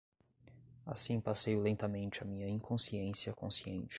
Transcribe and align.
Assim 0.83 1.21
passeio 1.21 1.61
lentamente 1.61 2.23
a 2.23 2.25
minha 2.25 2.49
inconsciência 2.49 3.31
consciente 3.35 3.87